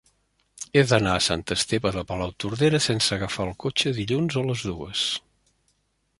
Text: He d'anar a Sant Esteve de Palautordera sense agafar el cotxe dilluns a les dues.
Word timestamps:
He 0.79 0.81
d'anar 0.91 1.11
a 1.17 1.25
Sant 1.25 1.43
Esteve 1.55 1.91
de 1.97 2.03
Palautordera 2.13 2.81
sense 2.87 3.15
agafar 3.19 3.47
el 3.49 3.55
cotxe 3.67 3.95
dilluns 4.01 4.43
a 4.43 4.47
les 4.51 4.67
dues. 4.73 5.07